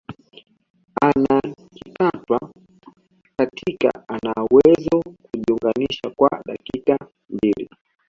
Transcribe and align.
anakikatwa 1.01 2.39
katikati 3.37 3.99
anawezo 4.07 5.01
kujiunganisha 5.31 6.09
kwa 6.15 6.41
dakika 6.45 6.97
mbili 7.29 7.69